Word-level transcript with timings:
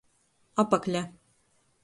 Apakle. 0.63 1.01